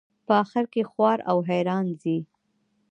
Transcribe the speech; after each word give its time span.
په 0.25 0.33
آخر 0.43 0.63
کې 0.73 0.81
خوار 0.91 1.19
او 1.29 1.37
حیران 1.49 1.85
ځي. 2.01 2.17